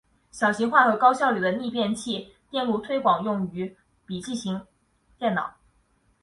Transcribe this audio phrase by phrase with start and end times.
[0.31, 4.59] 小型化和高效率的逆变器电路推广用于笔记型
[5.19, 5.53] 电脑。